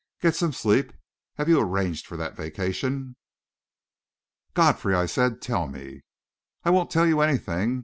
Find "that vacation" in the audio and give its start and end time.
2.17-3.17